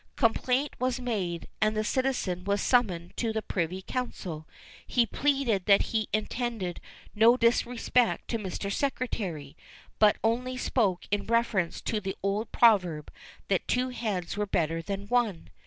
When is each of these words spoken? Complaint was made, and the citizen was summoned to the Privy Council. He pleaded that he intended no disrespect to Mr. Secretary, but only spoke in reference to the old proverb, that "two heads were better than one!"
Complaint 0.15 0.71
was 0.79 0.99
made, 0.99 1.47
and 1.61 1.77
the 1.77 1.83
citizen 1.83 2.43
was 2.43 2.59
summoned 2.59 3.15
to 3.17 3.31
the 3.31 3.43
Privy 3.43 3.83
Council. 3.83 4.47
He 4.87 5.05
pleaded 5.05 5.67
that 5.67 5.83
he 5.93 6.09
intended 6.11 6.81
no 7.13 7.37
disrespect 7.37 8.27
to 8.29 8.39
Mr. 8.39 8.73
Secretary, 8.73 9.55
but 9.99 10.17
only 10.23 10.57
spoke 10.57 11.05
in 11.11 11.27
reference 11.27 11.81
to 11.81 11.99
the 12.01 12.15
old 12.23 12.51
proverb, 12.51 13.13
that 13.47 13.67
"two 13.67 13.89
heads 13.89 14.35
were 14.35 14.47
better 14.47 14.81
than 14.81 15.07
one!" 15.07 15.51